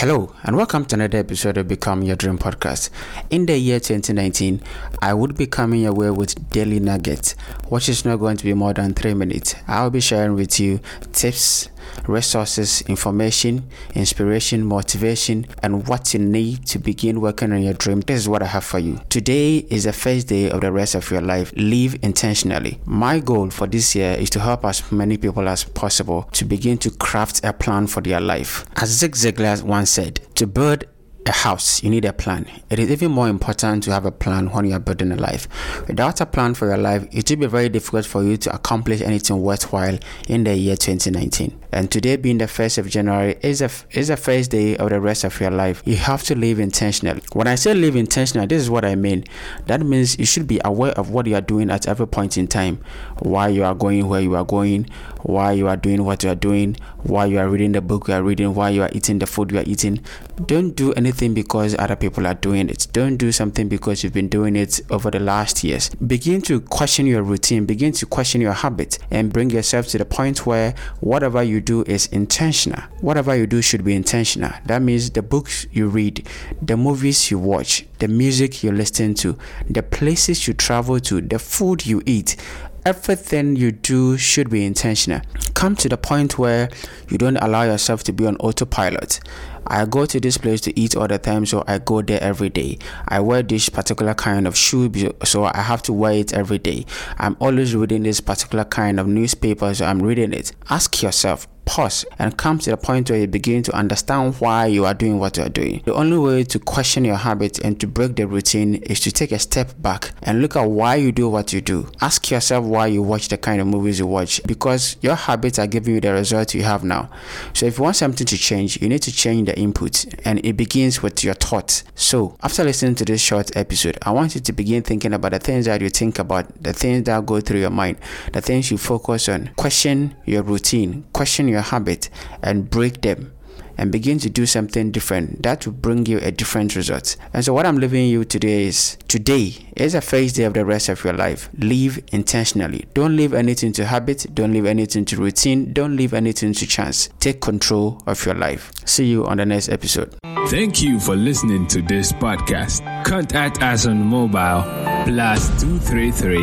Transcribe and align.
Hello, 0.00 0.34
and 0.44 0.56
welcome 0.56 0.86
to 0.86 0.94
another 0.94 1.18
episode 1.18 1.58
of 1.58 1.68
Become 1.68 2.00
Your 2.00 2.16
Dream 2.16 2.38
Podcast. 2.38 2.88
In 3.28 3.44
the 3.44 3.58
year 3.58 3.78
2019, 3.78 4.62
I 5.02 5.12
would 5.12 5.36
be 5.36 5.46
coming 5.46 5.82
your 5.82 5.92
way 5.92 6.08
with 6.08 6.48
daily 6.48 6.80
nuggets, 6.80 7.32
which 7.68 7.86
is 7.86 8.02
not 8.06 8.16
going 8.16 8.38
to 8.38 8.44
be 8.44 8.54
more 8.54 8.72
than 8.72 8.94
three 8.94 9.12
minutes. 9.12 9.56
I'll 9.68 9.90
be 9.90 10.00
sharing 10.00 10.36
with 10.36 10.58
you 10.58 10.80
tips, 11.12 11.68
resources, 12.06 12.82
information, 12.82 13.68
inspiration, 13.94 14.64
motivation, 14.64 15.46
and 15.62 15.86
what 15.88 16.12
you 16.14 16.20
need 16.20 16.66
to 16.66 16.78
begin 16.78 17.20
working 17.20 17.52
on 17.52 17.62
your 17.62 17.74
dream. 17.74 18.00
This 18.00 18.20
is 18.20 18.28
what 18.28 18.42
I 18.42 18.46
have 18.46 18.64
for 18.64 18.78
you. 18.78 19.00
Today 19.08 19.58
is 19.70 19.84
the 19.84 19.92
first 19.92 20.28
day 20.28 20.50
of 20.50 20.60
the 20.60 20.72
rest 20.72 20.94
of 20.94 21.10
your 21.10 21.20
life. 21.20 21.52
Live 21.56 21.96
intentionally. 22.02 22.80
My 22.84 23.20
goal 23.20 23.50
for 23.50 23.66
this 23.66 23.94
year 23.94 24.12
is 24.12 24.30
to 24.30 24.40
help 24.40 24.64
as 24.64 24.90
many 24.92 25.16
people 25.16 25.48
as 25.48 25.64
possible 25.64 26.28
to 26.32 26.44
begin 26.44 26.78
to 26.78 26.90
craft 26.90 27.44
a 27.44 27.52
plan 27.52 27.86
for 27.86 28.00
their 28.00 28.20
life. 28.20 28.64
As 28.76 28.90
Zig 28.90 29.12
Ziglar 29.12 29.62
once 29.62 29.90
said, 29.90 30.20
to 30.36 30.46
build 30.46 30.84
a 31.26 31.32
house, 31.32 31.82
you 31.82 31.90
need 31.90 32.04
a 32.04 32.12
plan. 32.12 32.46
It 32.70 32.78
is 32.78 32.90
even 32.90 33.12
more 33.12 33.28
important 33.28 33.84
to 33.84 33.92
have 33.92 34.06
a 34.06 34.10
plan 34.10 34.50
when 34.50 34.64
you 34.64 34.74
are 34.74 34.80
building 34.80 35.12
a 35.12 35.16
life. 35.16 35.48
Without 35.86 36.20
a 36.20 36.26
plan 36.26 36.54
for 36.54 36.66
your 36.66 36.78
life, 36.78 37.06
it 37.12 37.28
will 37.30 37.36
be 37.36 37.46
very 37.46 37.68
difficult 37.68 38.06
for 38.06 38.22
you 38.24 38.36
to 38.38 38.54
accomplish 38.54 39.00
anything 39.02 39.42
worthwhile 39.42 39.98
in 40.28 40.44
the 40.44 40.56
year 40.56 40.76
2019. 40.76 41.58
And 41.72 41.90
today 41.90 42.16
being 42.16 42.38
the 42.38 42.46
1st 42.46 42.78
of 42.78 42.88
January 42.88 43.38
is 43.42 43.60
a, 43.60 43.70
is 43.92 44.08
the 44.08 44.16
first 44.16 44.50
day 44.50 44.76
of 44.76 44.90
the 44.90 45.00
rest 45.00 45.22
of 45.22 45.38
your 45.40 45.50
life. 45.50 45.82
You 45.84 45.96
have 45.96 46.22
to 46.24 46.34
live 46.34 46.58
intentionally. 46.58 47.22
When 47.32 47.46
I 47.46 47.54
say 47.54 47.74
live 47.74 47.94
intentionally, 47.94 48.46
this 48.46 48.62
is 48.62 48.70
what 48.70 48.84
I 48.84 48.96
mean. 48.96 49.24
That 49.66 49.82
means 49.82 50.18
you 50.18 50.24
should 50.24 50.48
be 50.48 50.60
aware 50.64 50.92
of 50.92 51.10
what 51.10 51.26
you 51.26 51.36
are 51.36 51.40
doing 51.40 51.70
at 51.70 51.86
every 51.86 52.08
point 52.08 52.38
in 52.38 52.48
time. 52.48 52.82
Why 53.20 53.48
you 53.48 53.62
are 53.62 53.74
going 53.74 54.08
where 54.08 54.20
you 54.20 54.34
are 54.34 54.44
going, 54.44 54.88
why 55.22 55.52
you 55.52 55.68
are 55.68 55.76
doing 55.76 56.04
what 56.04 56.24
you 56.24 56.30
are 56.30 56.34
doing, 56.34 56.76
why 57.02 57.26
you 57.26 57.38
are 57.38 57.48
reading 57.48 57.72
the 57.72 57.80
book 57.80 58.08
you 58.08 58.14
are 58.14 58.22
reading, 58.22 58.54
why 58.54 58.70
you 58.70 58.82
are 58.82 58.90
eating 58.92 59.18
the 59.20 59.26
food 59.26 59.52
you 59.52 59.58
are 59.58 59.64
eating. 59.66 60.00
Don't 60.46 60.74
do 60.74 60.92
anything 60.94 61.09
because 61.18 61.74
other 61.78 61.96
people 61.96 62.26
are 62.26 62.34
doing 62.34 62.68
it. 62.68 62.86
Don't 62.92 63.16
do 63.16 63.32
something 63.32 63.68
because 63.68 64.02
you've 64.02 64.12
been 64.12 64.28
doing 64.28 64.56
it 64.56 64.80
over 64.90 65.10
the 65.10 65.20
last 65.20 65.64
years. 65.64 65.90
Begin 65.94 66.40
to 66.42 66.60
question 66.60 67.06
your 67.06 67.22
routine, 67.22 67.66
begin 67.66 67.92
to 67.92 68.06
question 68.06 68.40
your 68.40 68.52
habit, 68.52 68.98
and 69.10 69.32
bring 69.32 69.50
yourself 69.50 69.88
to 69.88 69.98
the 69.98 70.04
point 70.04 70.46
where 70.46 70.74
whatever 71.00 71.42
you 71.42 71.60
do 71.60 71.82
is 71.84 72.06
intentional. 72.06 72.80
Whatever 73.00 73.34
you 73.36 73.46
do 73.46 73.62
should 73.62 73.84
be 73.84 73.94
intentional. 73.94 74.52
That 74.66 74.82
means 74.82 75.10
the 75.10 75.22
books 75.22 75.66
you 75.72 75.88
read, 75.88 76.26
the 76.62 76.76
movies 76.76 77.30
you 77.30 77.38
watch, 77.38 77.86
the 77.98 78.08
music 78.08 78.62
you 78.62 78.72
listen 78.72 79.14
to, 79.14 79.36
the 79.68 79.82
places 79.82 80.46
you 80.46 80.54
travel 80.54 81.00
to, 81.00 81.20
the 81.20 81.38
food 81.38 81.86
you 81.86 82.02
eat, 82.06 82.36
everything 82.84 83.56
you 83.56 83.72
do 83.72 84.16
should 84.16 84.50
be 84.50 84.64
intentional. 84.64 85.20
Come 85.54 85.76
to 85.76 85.88
the 85.88 85.96
point 85.96 86.38
where 86.38 86.68
you 87.08 87.18
don't 87.18 87.36
allow 87.36 87.62
yourself 87.62 88.02
to 88.04 88.12
be 88.12 88.26
on 88.26 88.36
autopilot. 88.36 89.20
I 89.66 89.84
go 89.84 90.06
to 90.06 90.18
this 90.18 90.36
place 90.36 90.60
to 90.62 90.78
eat 90.78 90.96
all 90.96 91.06
the 91.06 91.18
time, 91.18 91.46
so 91.46 91.62
I 91.66 91.78
go 91.78 92.02
there 92.02 92.20
every 92.22 92.48
day. 92.48 92.78
I 93.06 93.20
wear 93.20 93.42
this 93.42 93.68
particular 93.68 94.14
kind 94.14 94.46
of 94.46 94.56
shoe, 94.56 94.90
so 95.24 95.44
I 95.44 95.60
have 95.60 95.82
to 95.82 95.92
wear 95.92 96.14
it 96.14 96.32
every 96.32 96.58
day. 96.58 96.86
I'm 97.18 97.36
always 97.40 97.74
reading 97.74 98.02
this 98.02 98.20
particular 98.20 98.64
kind 98.64 98.98
of 98.98 99.06
newspaper, 99.06 99.72
so 99.74 99.84
I'm 99.84 100.02
reading 100.02 100.32
it. 100.32 100.52
Ask 100.70 101.02
yourself, 101.02 101.46
pause 101.70 102.04
and 102.18 102.36
come 102.36 102.58
to 102.58 102.68
the 102.68 102.76
point 102.76 103.08
where 103.08 103.20
you 103.20 103.28
begin 103.28 103.62
to 103.62 103.72
understand 103.72 104.34
why 104.40 104.66
you 104.66 104.84
are 104.84 104.92
doing 104.92 105.20
what 105.20 105.36
you 105.36 105.44
are 105.44 105.48
doing. 105.48 105.80
The 105.84 105.94
only 105.94 106.18
way 106.18 106.42
to 106.42 106.58
question 106.58 107.04
your 107.04 107.14
habits 107.14 107.60
and 107.60 107.78
to 107.78 107.86
break 107.86 108.16
the 108.16 108.26
routine 108.26 108.74
is 108.74 108.98
to 109.00 109.12
take 109.12 109.30
a 109.30 109.38
step 109.38 109.80
back 109.80 110.10
and 110.24 110.42
look 110.42 110.56
at 110.56 110.68
why 110.68 110.96
you 110.96 111.12
do 111.12 111.28
what 111.28 111.52
you 111.52 111.60
do. 111.60 111.88
Ask 112.00 112.28
yourself 112.28 112.64
why 112.64 112.88
you 112.88 113.02
watch 113.02 113.28
the 113.28 113.38
kind 113.38 113.60
of 113.60 113.68
movies 113.68 114.00
you 114.00 114.08
watch 114.08 114.40
because 114.48 114.96
your 115.00 115.14
habits 115.14 115.60
are 115.60 115.68
giving 115.68 115.94
you 115.94 116.00
the 116.00 116.12
results 116.12 116.56
you 116.56 116.64
have 116.64 116.82
now. 116.82 117.08
So 117.54 117.66
if 117.66 117.78
you 117.78 117.84
want 117.84 117.94
something 117.94 118.26
to 118.26 118.36
change, 118.36 118.82
you 118.82 118.88
need 118.88 119.02
to 119.02 119.12
change 119.12 119.46
the 119.46 119.56
input 119.56 120.06
and 120.26 120.44
it 120.44 120.56
begins 120.56 121.04
with 121.04 121.22
your 121.22 121.34
thoughts. 121.34 121.84
So 121.94 122.36
after 122.42 122.64
listening 122.64 122.96
to 122.96 123.04
this 123.04 123.20
short 123.20 123.56
episode, 123.56 123.96
I 124.02 124.10
want 124.10 124.34
you 124.34 124.40
to 124.40 124.52
begin 124.52 124.82
thinking 124.82 125.12
about 125.12 125.30
the 125.30 125.38
things 125.38 125.66
that 125.66 125.80
you 125.80 125.88
think 125.88 126.18
about, 126.18 126.60
the 126.60 126.72
things 126.72 127.04
that 127.04 127.24
go 127.24 127.40
through 127.40 127.60
your 127.60 127.70
mind, 127.70 127.98
the 128.32 128.40
things 128.40 128.72
you 128.72 128.78
focus 128.78 129.28
on. 129.28 129.50
Question 129.56 130.16
your 130.24 130.42
routine, 130.42 131.04
question 131.12 131.46
your 131.46 131.59
habit 131.62 132.10
and 132.42 132.68
break 132.70 133.00
them 133.02 133.32
and 133.80 133.90
begin 133.90 134.18
to 134.18 134.28
do 134.28 134.44
something 134.44 134.90
different. 134.92 135.42
That 135.42 135.64
will 135.64 135.72
bring 135.72 136.04
you 136.04 136.18
a 136.18 136.30
different 136.30 136.76
result. 136.76 137.16
And 137.32 137.42
so 137.42 137.54
what 137.54 137.64
i'm 137.64 137.78
leaving 137.78 138.08
you 138.08 138.24
today 138.26 138.64
is 138.64 138.98
today 139.08 139.54
is 139.74 139.94
a 139.94 140.02
first 140.02 140.36
day 140.36 140.44
of 140.44 140.52
the 140.52 140.66
rest 140.66 140.90
of 140.90 141.02
your 141.02 141.14
life. 141.14 141.48
Live 141.56 141.98
intentionally. 142.12 142.84
Don't 142.92 143.16
leave 143.16 143.32
anything 143.32 143.72
to 143.72 143.86
habit. 143.86 144.26
Don't 144.34 144.52
leave 144.52 144.66
anything 144.66 145.06
to 145.06 145.16
routine. 145.16 145.72
Don't 145.72 145.96
leave 145.96 146.12
anything 146.12 146.52
to 146.52 146.66
chance. 146.66 147.08
Take 147.20 147.40
control 147.40 148.02
of 148.06 148.24
your 148.26 148.34
life. 148.34 148.70
See 148.84 149.06
you 149.06 149.26
on 149.26 149.38
the 149.38 149.46
next 149.46 149.70
episode. 149.70 150.14
Thank 150.48 150.82
you 150.82 151.00
for 151.00 151.16
listening 151.16 151.66
to 151.68 151.80
this 151.80 152.12
podcast. 152.12 152.84
Contact 153.04 153.62
us 153.62 153.86
on 153.86 154.04
mobile 154.04 154.62
plus 155.04 155.48
233 155.62 156.36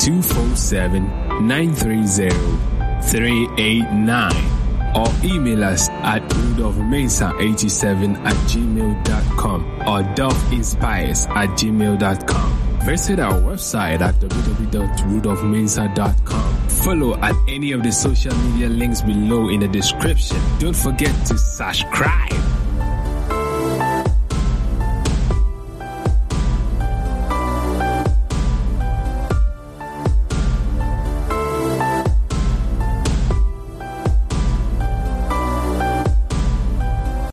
247 0.00 1.04
930 1.46 2.73
389 3.10 4.32
or 4.96 5.08
email 5.24 5.64
us 5.64 5.88
at 5.88 6.22
rudolphmesa87 6.22 8.16
at 8.24 8.36
gmail.com 8.48 9.64
or 9.80 10.04
dolphinspires 10.14 11.28
at 11.30 11.48
gmail.com. 11.50 12.64
Visit 12.84 13.18
our 13.18 13.40
website 13.40 14.00
at 14.00 14.14
www.rudolphmensa.com. 14.16 16.68
Follow 16.68 17.16
at 17.16 17.34
any 17.48 17.72
of 17.72 17.82
the 17.82 17.90
social 17.90 18.34
media 18.36 18.68
links 18.68 19.00
below 19.00 19.48
in 19.48 19.60
the 19.60 19.68
description. 19.68 20.36
Don't 20.58 20.76
forget 20.76 21.14
to 21.26 21.38
subscribe. 21.38 22.53